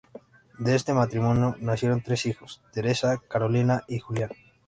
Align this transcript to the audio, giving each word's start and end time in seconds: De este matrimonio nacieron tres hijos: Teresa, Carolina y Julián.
De 0.57 0.73
este 0.73 0.93
matrimonio 0.95 1.55
nacieron 1.59 2.01
tres 2.01 2.25
hijos: 2.25 2.59
Teresa, 2.73 3.21
Carolina 3.29 3.83
y 3.87 3.99
Julián. 3.99 4.31